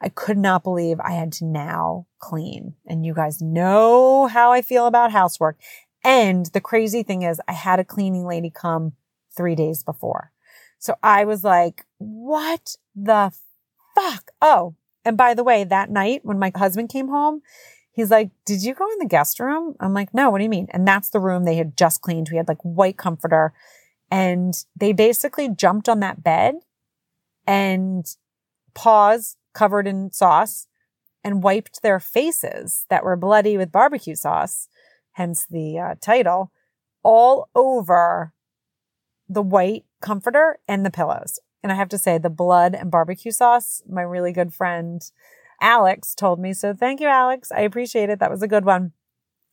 I 0.00 0.10
could 0.10 0.36
not 0.36 0.62
believe 0.62 1.00
I 1.00 1.12
had 1.12 1.32
to 1.32 1.46
now 1.46 2.06
clean. 2.18 2.74
And 2.86 3.06
you 3.06 3.14
guys 3.14 3.40
know 3.40 4.26
how 4.26 4.52
I 4.52 4.60
feel 4.60 4.86
about 4.86 5.12
housework. 5.12 5.58
And 6.04 6.46
the 6.46 6.60
crazy 6.60 7.02
thing 7.02 7.22
is 7.22 7.40
I 7.48 7.52
had 7.52 7.80
a 7.80 7.84
cleaning 7.84 8.26
lady 8.26 8.50
come 8.50 8.92
three 9.34 9.54
days 9.54 9.82
before. 9.82 10.30
So 10.78 10.96
I 11.02 11.24
was 11.24 11.42
like, 11.42 11.86
what 11.96 12.76
the 12.94 13.32
fuck? 13.94 14.30
Oh, 14.42 14.74
and 15.06 15.16
by 15.16 15.32
the 15.32 15.44
way, 15.44 15.64
that 15.64 15.90
night 15.90 16.20
when 16.22 16.38
my 16.38 16.52
husband 16.54 16.90
came 16.90 17.08
home, 17.08 17.40
he's 17.90 18.10
like, 18.10 18.30
did 18.44 18.62
you 18.62 18.74
go 18.74 18.90
in 18.92 18.98
the 18.98 19.06
guest 19.06 19.40
room? 19.40 19.74
I'm 19.80 19.94
like, 19.94 20.12
no, 20.12 20.28
what 20.28 20.38
do 20.38 20.44
you 20.44 20.50
mean? 20.50 20.68
And 20.70 20.86
that's 20.86 21.08
the 21.08 21.20
room 21.20 21.44
they 21.44 21.56
had 21.56 21.78
just 21.78 22.02
cleaned. 22.02 22.28
We 22.30 22.36
had 22.36 22.48
like 22.48 22.60
white 22.60 22.98
comforter 22.98 23.54
and 24.10 24.54
they 24.76 24.92
basically 24.92 25.48
jumped 25.48 25.88
on 25.88 26.00
that 26.00 26.22
bed 26.22 26.56
and 27.46 28.06
paws 28.74 29.36
covered 29.52 29.86
in 29.86 30.12
sauce 30.12 30.66
and 31.22 31.42
wiped 31.42 31.82
their 31.82 32.00
faces 32.00 32.86
that 32.90 33.04
were 33.04 33.16
bloody 33.16 33.56
with 33.56 33.72
barbecue 33.72 34.14
sauce, 34.14 34.68
hence 35.12 35.46
the 35.48 35.78
uh, 35.78 35.94
title, 36.00 36.52
all 37.02 37.48
over 37.54 38.32
the 39.28 39.42
white 39.42 39.84
comforter 40.00 40.58
and 40.68 40.84
the 40.84 40.90
pillows. 40.90 41.38
And 41.62 41.72
I 41.72 41.76
have 41.76 41.88
to 41.90 41.98
say, 41.98 42.18
the 42.18 42.28
blood 42.28 42.74
and 42.74 42.90
barbecue 42.90 43.32
sauce, 43.32 43.82
my 43.88 44.02
really 44.02 44.32
good 44.32 44.52
friend 44.52 45.02
Alex 45.60 46.14
told 46.14 46.38
me. 46.38 46.52
So 46.52 46.74
thank 46.74 47.00
you, 47.00 47.06
Alex. 47.06 47.50
I 47.50 47.60
appreciate 47.60 48.10
it. 48.10 48.18
That 48.18 48.30
was 48.30 48.42
a 48.42 48.48
good 48.48 48.66
one. 48.66 48.92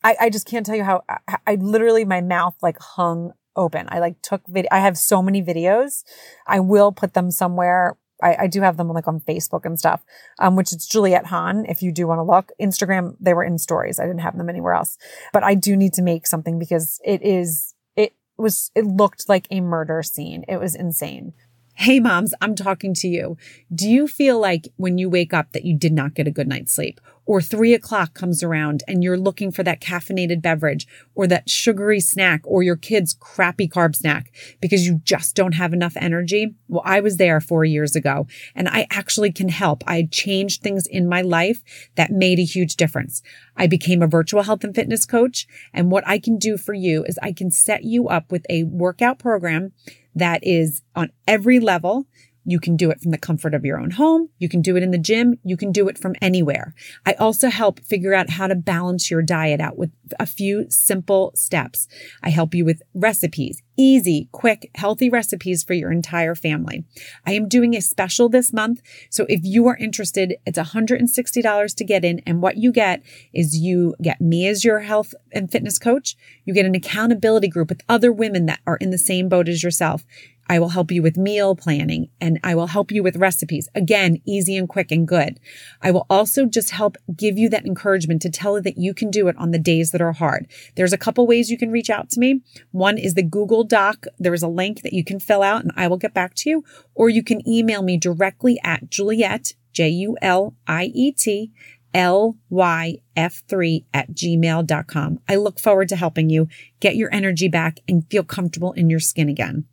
I, 0.04 0.16
I 0.20 0.30
just 0.30 0.46
can't 0.46 0.66
tell 0.66 0.76
you 0.76 0.84
how 0.84 1.04
I, 1.08 1.38
I 1.46 1.54
literally, 1.54 2.04
my 2.04 2.20
mouth 2.20 2.56
like 2.60 2.78
hung 2.78 3.32
open. 3.56 3.86
I 3.90 3.98
like 3.98 4.20
took 4.22 4.46
video. 4.46 4.68
I 4.72 4.80
have 4.80 4.96
so 4.98 5.22
many 5.22 5.42
videos. 5.42 6.04
I 6.46 6.60
will 6.60 6.92
put 6.92 7.14
them 7.14 7.30
somewhere. 7.30 7.96
I, 8.22 8.36
I 8.40 8.46
do 8.46 8.60
have 8.60 8.76
them 8.76 8.88
like 8.88 9.08
on 9.08 9.20
Facebook 9.20 9.64
and 9.64 9.78
stuff, 9.78 10.02
um, 10.38 10.56
which 10.56 10.72
is 10.72 10.86
Juliet 10.86 11.26
Hahn. 11.26 11.64
If 11.68 11.82
you 11.82 11.92
do 11.92 12.06
want 12.06 12.18
to 12.18 12.22
look, 12.22 12.52
Instagram, 12.60 13.16
they 13.20 13.34
were 13.34 13.44
in 13.44 13.58
stories. 13.58 13.98
I 13.98 14.06
didn't 14.06 14.20
have 14.20 14.38
them 14.38 14.48
anywhere 14.48 14.74
else, 14.74 14.96
but 15.32 15.42
I 15.42 15.54
do 15.54 15.76
need 15.76 15.92
to 15.94 16.02
make 16.02 16.26
something 16.26 16.58
because 16.58 17.00
it 17.04 17.22
is, 17.22 17.74
it 17.96 18.14
was, 18.36 18.70
it 18.74 18.84
looked 18.84 19.28
like 19.28 19.46
a 19.50 19.60
murder 19.60 20.02
scene. 20.02 20.44
It 20.48 20.58
was 20.58 20.74
insane. 20.74 21.32
Hey 21.74 22.00
moms, 22.00 22.34
I'm 22.40 22.54
talking 22.54 22.92
to 22.94 23.08
you. 23.08 23.38
Do 23.74 23.88
you 23.88 24.06
feel 24.06 24.38
like 24.38 24.68
when 24.76 24.98
you 24.98 25.08
wake 25.08 25.32
up 25.32 25.52
that 25.52 25.64
you 25.64 25.76
did 25.76 25.92
not 25.92 26.14
get 26.14 26.28
a 26.28 26.30
good 26.30 26.46
night's 26.46 26.74
sleep? 26.74 27.00
Or 27.24 27.40
three 27.40 27.72
o'clock 27.72 28.14
comes 28.14 28.42
around 28.42 28.82
and 28.88 29.04
you're 29.04 29.16
looking 29.16 29.52
for 29.52 29.62
that 29.62 29.80
caffeinated 29.80 30.42
beverage 30.42 30.86
or 31.14 31.26
that 31.28 31.48
sugary 31.48 32.00
snack 32.00 32.40
or 32.44 32.62
your 32.62 32.76
kid's 32.76 33.14
crappy 33.14 33.68
carb 33.68 33.94
snack 33.94 34.32
because 34.60 34.86
you 34.86 35.00
just 35.04 35.36
don't 35.36 35.52
have 35.52 35.72
enough 35.72 35.96
energy? 35.96 36.54
Well, 36.68 36.82
I 36.84 37.00
was 37.00 37.18
there 37.18 37.40
four 37.40 37.64
years 37.64 37.94
ago 37.94 38.26
and 38.54 38.68
I 38.68 38.86
actually 38.90 39.32
can 39.32 39.48
help. 39.48 39.84
I 39.86 40.08
changed 40.10 40.62
things 40.62 40.86
in 40.86 41.08
my 41.08 41.22
life 41.22 41.62
that 41.94 42.10
made 42.10 42.38
a 42.38 42.44
huge 42.44 42.76
difference. 42.76 43.22
I 43.56 43.66
became 43.66 44.02
a 44.02 44.08
virtual 44.08 44.42
health 44.42 44.64
and 44.64 44.74
fitness 44.74 45.06
coach. 45.06 45.46
And 45.72 45.90
what 45.90 46.06
I 46.06 46.18
can 46.18 46.38
do 46.38 46.56
for 46.56 46.74
you 46.74 47.04
is 47.04 47.18
I 47.22 47.32
can 47.32 47.50
set 47.50 47.84
you 47.84 48.08
up 48.08 48.32
with 48.32 48.44
a 48.50 48.64
workout 48.64 49.18
program 49.18 49.72
that 50.14 50.40
is 50.42 50.82
on 50.94 51.10
every 51.26 51.60
level. 51.60 52.06
You 52.44 52.58
can 52.58 52.76
do 52.76 52.90
it 52.90 53.00
from 53.00 53.10
the 53.10 53.18
comfort 53.18 53.54
of 53.54 53.64
your 53.64 53.78
own 53.78 53.92
home. 53.92 54.28
You 54.38 54.48
can 54.48 54.62
do 54.62 54.76
it 54.76 54.82
in 54.82 54.90
the 54.90 54.98
gym. 54.98 55.38
You 55.44 55.56
can 55.56 55.72
do 55.72 55.88
it 55.88 55.98
from 55.98 56.14
anywhere. 56.20 56.74
I 57.06 57.12
also 57.14 57.48
help 57.50 57.80
figure 57.80 58.14
out 58.14 58.30
how 58.30 58.46
to 58.46 58.54
balance 58.54 59.10
your 59.10 59.22
diet 59.22 59.60
out 59.60 59.78
with 59.78 59.90
a 60.18 60.26
few 60.26 60.66
simple 60.68 61.32
steps. 61.34 61.88
I 62.22 62.30
help 62.30 62.54
you 62.54 62.64
with 62.64 62.82
recipes, 62.94 63.62
easy, 63.76 64.28
quick, 64.32 64.70
healthy 64.74 65.08
recipes 65.08 65.62
for 65.62 65.74
your 65.74 65.92
entire 65.92 66.34
family. 66.34 66.84
I 67.26 67.32
am 67.32 67.48
doing 67.48 67.74
a 67.74 67.80
special 67.80 68.28
this 68.28 68.52
month. 68.52 68.82
So 69.10 69.26
if 69.28 69.40
you 69.44 69.66
are 69.68 69.76
interested, 69.76 70.36
it's 70.44 70.58
$160 70.58 71.74
to 71.74 71.84
get 71.84 72.04
in. 72.04 72.20
And 72.26 72.42
what 72.42 72.56
you 72.56 72.72
get 72.72 73.02
is 73.32 73.56
you 73.56 73.94
get 74.02 74.20
me 74.20 74.46
as 74.46 74.64
your 74.64 74.80
health 74.80 75.14
and 75.32 75.50
fitness 75.50 75.78
coach. 75.78 76.16
You 76.44 76.54
get 76.54 76.66
an 76.66 76.74
accountability 76.74 77.48
group 77.48 77.68
with 77.68 77.82
other 77.88 78.12
women 78.12 78.46
that 78.46 78.60
are 78.66 78.76
in 78.76 78.90
the 78.90 78.98
same 78.98 79.28
boat 79.28 79.48
as 79.48 79.62
yourself. 79.62 80.04
I 80.48 80.58
will 80.58 80.70
help 80.70 80.90
you 80.90 81.02
with 81.02 81.16
meal 81.16 81.54
planning 81.56 82.10
and 82.20 82.38
I 82.44 82.54
will 82.54 82.66
help 82.66 82.90
you 82.90 83.02
with 83.02 83.16
recipes. 83.16 83.68
Again, 83.74 84.20
easy 84.26 84.56
and 84.56 84.68
quick 84.68 84.90
and 84.90 85.06
good. 85.06 85.40
I 85.80 85.90
will 85.90 86.06
also 86.10 86.46
just 86.46 86.70
help 86.70 86.96
give 87.16 87.38
you 87.38 87.48
that 87.50 87.64
encouragement 87.64 88.22
to 88.22 88.30
tell 88.30 88.60
that 88.60 88.76
you 88.76 88.92
can 88.92 89.10
do 89.10 89.28
it 89.28 89.36
on 89.38 89.50
the 89.50 89.58
days 89.58 89.92
that 89.92 90.02
are 90.02 90.12
hard. 90.12 90.46
There's 90.74 90.92
a 90.92 90.98
couple 90.98 91.26
ways 91.26 91.50
you 91.50 91.56
can 91.56 91.70
reach 91.70 91.88
out 91.90 92.10
to 92.10 92.20
me. 92.20 92.42
One 92.70 92.98
is 92.98 93.14
the 93.14 93.22
Google 93.22 93.64
Doc. 93.64 94.04
There 94.18 94.34
is 94.34 94.42
a 94.42 94.48
link 94.48 94.82
that 94.82 94.92
you 94.92 95.04
can 95.04 95.20
fill 95.20 95.42
out 95.42 95.62
and 95.62 95.72
I 95.76 95.88
will 95.88 95.96
get 95.96 96.12
back 96.12 96.34
to 96.36 96.50
you, 96.50 96.64
or 96.94 97.08
you 97.08 97.22
can 97.22 97.46
email 97.48 97.82
me 97.82 97.96
directly 97.96 98.58
at 98.62 98.90
Juliet, 98.90 99.54
J-U-L-I-E-T, 99.72 101.52
lyf3 101.94 103.84
at 103.94 104.10
gmail.com. 104.12 105.20
I 105.28 105.36
look 105.36 105.60
forward 105.60 105.88
to 105.88 105.96
helping 105.96 106.30
you 106.30 106.48
get 106.80 106.96
your 106.96 107.12
energy 107.12 107.48
back 107.48 107.80
and 107.88 108.08
feel 108.10 108.24
comfortable 108.24 108.72
in 108.72 108.90
your 108.90 109.00
skin 109.00 109.28
again. 109.28 109.66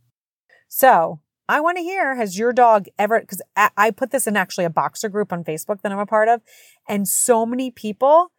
So 0.70 1.20
I 1.50 1.60
want 1.60 1.78
to 1.78 1.84
hear, 1.84 2.16
has 2.16 2.38
your 2.38 2.54
dog 2.54 2.86
ever, 2.98 3.20
because 3.20 3.42
I 3.58 3.92
put 3.92 4.12
this 4.12 4.28
in 4.28 4.38
actually 4.38 4.66
a 4.66 4.70
boxer 4.70 5.10
group 5.10 5.34
on 5.34 5.44
Facebook 5.44 5.82
that 5.82 5.92
I'm 5.92 6.00
a 6.00 6.06
part 6.06 6.30
of, 6.30 6.42
and 6.88 7.08
so 7.08 7.46
many 7.46 7.72
people 7.72 8.32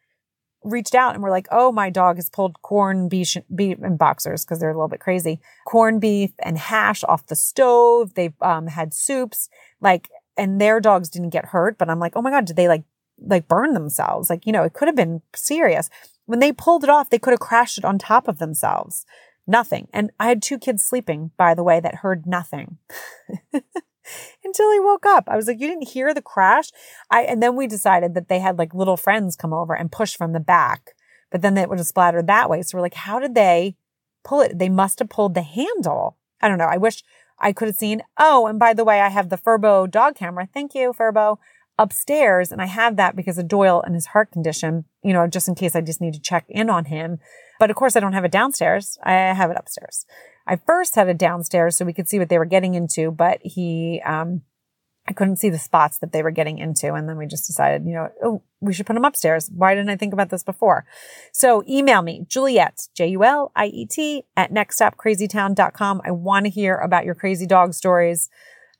reached 0.62 0.94
out 0.94 1.14
and 1.14 1.22
were 1.22 1.30
like, 1.30 1.48
oh, 1.50 1.72
my 1.72 1.90
dog 1.90 2.16
has 2.16 2.28
pulled 2.28 2.62
corn 2.62 3.08
beef, 3.08 3.36
beef 3.54 3.78
and 3.82 3.98
boxers 3.98 4.44
because 4.44 4.60
they're 4.60 4.70
a 4.70 4.74
little 4.74 4.88
bit 4.88 5.00
crazy, 5.00 5.40
corn 5.66 5.98
beef 5.98 6.30
and 6.38 6.58
hash 6.58 7.02
off 7.04 7.26
the 7.26 7.36
stove. 7.36 8.14
They've 8.14 8.40
um, 8.42 8.68
had 8.68 8.94
soups, 8.94 9.48
like, 9.80 10.08
and 10.36 10.60
their 10.60 10.78
dogs 10.78 11.08
didn't 11.08 11.30
get 11.30 11.46
hurt. 11.46 11.78
But 11.78 11.88
I'm 11.88 11.98
like, 11.98 12.12
oh 12.14 12.22
my 12.22 12.30
God, 12.30 12.44
did 12.44 12.56
they 12.56 12.68
like, 12.68 12.84
like 13.18 13.48
burn 13.48 13.72
themselves? 13.72 14.30
Like, 14.30 14.46
you 14.46 14.52
know, 14.52 14.62
it 14.62 14.74
could 14.74 14.86
have 14.86 14.96
been 14.96 15.22
serious. 15.34 15.88
When 16.26 16.38
they 16.38 16.52
pulled 16.52 16.84
it 16.84 16.90
off, 16.90 17.10
they 17.10 17.18
could 17.18 17.32
have 17.32 17.40
crashed 17.40 17.78
it 17.78 17.84
on 17.84 17.98
top 17.98 18.28
of 18.28 18.38
themselves. 18.38 19.04
Nothing. 19.50 19.88
And 19.92 20.12
I 20.20 20.28
had 20.28 20.42
two 20.42 20.60
kids 20.60 20.84
sleeping, 20.84 21.32
by 21.36 21.54
the 21.54 21.64
way, 21.64 21.80
that 21.80 21.96
heard 21.96 22.24
nothing. 22.24 22.78
Until 24.44 24.72
he 24.72 24.78
woke 24.78 25.04
up. 25.04 25.24
I 25.26 25.34
was 25.34 25.48
like, 25.48 25.58
you 25.58 25.66
didn't 25.66 25.88
hear 25.88 26.14
the 26.14 26.22
crash? 26.22 26.70
I 27.10 27.22
and 27.22 27.42
then 27.42 27.56
we 27.56 27.66
decided 27.66 28.14
that 28.14 28.28
they 28.28 28.38
had 28.38 28.58
like 28.58 28.74
little 28.74 28.96
friends 28.96 29.34
come 29.34 29.52
over 29.52 29.74
and 29.74 29.90
push 29.90 30.16
from 30.16 30.32
the 30.32 30.38
back. 30.38 30.92
But 31.32 31.42
then 31.42 31.56
it 31.56 31.68
would 31.68 31.78
have 31.78 31.86
splattered 31.88 32.28
that 32.28 32.48
way. 32.48 32.62
So 32.62 32.78
we're 32.78 32.82
like, 32.82 32.94
how 32.94 33.18
did 33.18 33.34
they 33.34 33.74
pull 34.22 34.40
it? 34.40 34.56
They 34.56 34.68
must 34.68 35.00
have 35.00 35.08
pulled 35.08 35.34
the 35.34 35.42
handle. 35.42 36.16
I 36.40 36.48
don't 36.48 36.58
know. 36.58 36.70
I 36.70 36.76
wish 36.76 37.02
I 37.40 37.52
could 37.52 37.66
have 37.66 37.76
seen. 37.76 38.02
Oh, 38.16 38.46
and 38.46 38.56
by 38.56 38.72
the 38.72 38.84
way, 38.84 39.00
I 39.00 39.08
have 39.08 39.30
the 39.30 39.38
Furbo 39.38 39.90
dog 39.90 40.14
camera. 40.14 40.48
Thank 40.54 40.76
you, 40.76 40.92
Furbo 40.92 41.38
upstairs. 41.80 42.52
And 42.52 42.60
I 42.60 42.66
have 42.66 42.96
that 42.96 43.16
because 43.16 43.38
of 43.38 43.48
Doyle 43.48 43.82
and 43.84 43.94
his 43.94 44.06
heart 44.06 44.30
condition, 44.30 44.84
you 45.02 45.14
know, 45.14 45.26
just 45.26 45.48
in 45.48 45.54
case 45.54 45.74
I 45.74 45.80
just 45.80 46.00
need 46.00 46.12
to 46.12 46.20
check 46.20 46.44
in 46.48 46.68
on 46.68 46.84
him. 46.84 47.18
But 47.58 47.70
of 47.70 47.76
course, 47.76 47.96
I 47.96 48.00
don't 48.00 48.12
have 48.12 48.24
it 48.24 48.30
downstairs. 48.30 48.98
I 49.02 49.12
have 49.12 49.50
it 49.50 49.56
upstairs. 49.58 50.04
I 50.46 50.56
first 50.56 50.94
had 50.94 51.08
it 51.08 51.18
downstairs 51.18 51.76
so 51.76 51.84
we 51.84 51.94
could 51.94 52.08
see 52.08 52.18
what 52.18 52.28
they 52.28 52.38
were 52.38 52.44
getting 52.44 52.74
into, 52.74 53.10
but 53.10 53.40
he, 53.42 54.02
um, 54.04 54.42
I 55.08 55.12
couldn't 55.12 55.36
see 55.36 55.48
the 55.48 55.58
spots 55.58 55.98
that 55.98 56.12
they 56.12 56.22
were 56.22 56.30
getting 56.30 56.58
into. 56.58 56.92
And 56.92 57.08
then 57.08 57.16
we 57.16 57.26
just 57.26 57.46
decided, 57.46 57.86
you 57.86 57.94
know, 57.94 58.10
oh, 58.22 58.42
we 58.60 58.74
should 58.74 58.86
put 58.86 58.94
them 58.94 59.04
upstairs. 59.04 59.50
Why 59.52 59.74
didn't 59.74 59.90
I 59.90 59.96
think 59.96 60.12
about 60.12 60.28
this 60.28 60.42
before? 60.42 60.84
So 61.32 61.64
email 61.68 62.02
me, 62.02 62.26
Juliet, 62.28 62.88
J-U-L-I-E-T 62.94 64.24
at 64.36 64.52
nextstopcrazytown.com. 64.52 66.02
I 66.04 66.10
want 66.10 66.44
to 66.44 66.50
hear 66.50 66.76
about 66.76 67.06
your 67.06 67.14
crazy 67.14 67.46
dog 67.46 67.72
stories 67.72 68.28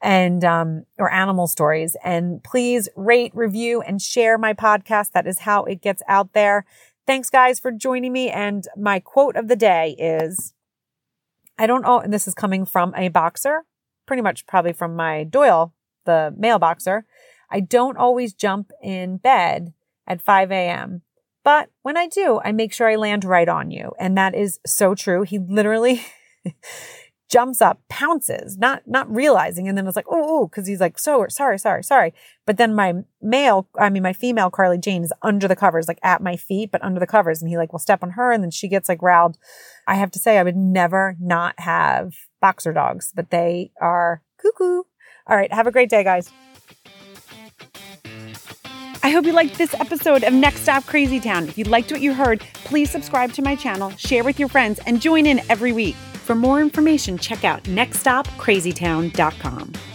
and, 0.02 0.44
um, 0.44 0.84
or 0.98 1.12
animal 1.12 1.46
stories. 1.46 1.96
And 2.02 2.42
please 2.42 2.88
rate, 2.96 3.32
review, 3.34 3.82
and 3.82 4.00
share 4.00 4.38
my 4.38 4.54
podcast. 4.54 5.12
That 5.12 5.26
is 5.26 5.40
how 5.40 5.64
it 5.64 5.82
gets 5.82 6.02
out 6.08 6.32
there. 6.32 6.64
Thanks, 7.06 7.30
guys, 7.30 7.58
for 7.58 7.70
joining 7.70 8.12
me. 8.12 8.30
And 8.30 8.64
my 8.76 9.00
quote 9.00 9.36
of 9.36 9.48
the 9.48 9.56
day 9.56 9.96
is 9.98 10.54
I 11.58 11.66
don't 11.66 11.82
know, 11.82 12.00
and 12.00 12.10
this 12.12 12.26
is 12.26 12.32
coming 12.32 12.64
from 12.64 12.94
a 12.96 13.08
boxer, 13.08 13.66
pretty 14.06 14.22
much 14.22 14.46
probably 14.46 14.72
from 14.72 14.96
my 14.96 15.24
Doyle, 15.24 15.74
the 16.06 16.34
male 16.38 16.58
boxer. 16.58 17.04
I 17.50 17.60
don't 17.60 17.98
always 17.98 18.32
jump 18.32 18.70
in 18.82 19.18
bed 19.18 19.74
at 20.06 20.22
5 20.22 20.50
a.m. 20.52 21.02
But 21.44 21.68
when 21.82 21.96
I 21.96 22.06
do, 22.06 22.40
I 22.42 22.52
make 22.52 22.72
sure 22.72 22.88
I 22.88 22.96
land 22.96 23.24
right 23.24 23.48
on 23.48 23.70
you. 23.70 23.92
And 23.98 24.16
that 24.16 24.34
is 24.34 24.58
so 24.64 24.94
true. 24.94 25.22
He 25.22 25.38
literally 25.38 26.02
jumps 27.30 27.62
up, 27.62 27.80
pounces, 27.88 28.58
not, 28.58 28.82
not 28.86 29.08
realizing. 29.14 29.68
And 29.68 29.78
then 29.78 29.86
it's 29.86 29.96
like, 29.96 30.06
oh, 30.08 30.48
cause 30.52 30.66
he's 30.66 30.80
like, 30.80 30.98
so 30.98 31.26
sorry, 31.28 31.58
sorry, 31.58 31.84
sorry. 31.84 32.12
But 32.44 32.56
then 32.56 32.74
my 32.74 32.94
male, 33.22 33.68
I 33.78 33.88
mean, 33.88 34.02
my 34.02 34.12
female 34.12 34.50
Carly 34.50 34.78
Jane 34.78 35.04
is 35.04 35.12
under 35.22 35.46
the 35.46 35.56
covers, 35.56 35.86
like 35.86 36.00
at 36.02 36.22
my 36.22 36.36
feet, 36.36 36.72
but 36.72 36.82
under 36.82 36.98
the 36.98 37.06
covers. 37.06 37.40
And 37.40 37.48
he 37.48 37.56
like 37.56 37.72
will 37.72 37.78
step 37.78 38.02
on 38.02 38.10
her 38.10 38.32
and 38.32 38.42
then 38.42 38.50
she 38.50 38.68
gets 38.68 38.88
like 38.88 39.00
riled. 39.00 39.38
I 39.86 39.94
have 39.94 40.10
to 40.10 40.18
say, 40.18 40.38
I 40.38 40.42
would 40.42 40.56
never 40.56 41.16
not 41.20 41.54
have 41.58 42.14
boxer 42.40 42.72
dogs, 42.72 43.12
but 43.14 43.30
they 43.30 43.70
are 43.80 44.22
cuckoo. 44.38 44.82
All 45.26 45.36
right. 45.36 45.52
Have 45.52 45.68
a 45.68 45.72
great 45.72 45.88
day, 45.88 46.02
guys. 46.02 46.30
I 49.02 49.10
hope 49.10 49.24
you 49.24 49.32
liked 49.32 49.56
this 49.56 49.72
episode 49.74 50.24
of 50.24 50.32
Next 50.34 50.60
Stop 50.60 50.84
Crazy 50.84 51.20
Town. 51.20 51.48
If 51.48 51.56
you 51.56 51.64
liked 51.64 51.90
what 51.90 52.02
you 52.02 52.12
heard, 52.12 52.40
please 52.64 52.90
subscribe 52.90 53.32
to 53.34 53.42
my 53.42 53.54
channel, 53.54 53.90
share 53.92 54.24
with 54.24 54.38
your 54.38 54.48
friends, 54.48 54.78
and 54.84 55.00
join 55.00 55.24
in 55.24 55.40
every 55.48 55.72
week. 55.72 55.96
For 56.30 56.36
more 56.36 56.60
information, 56.60 57.18
check 57.18 57.44
out 57.44 57.64
nextstopcrazytown.com. 57.64 59.89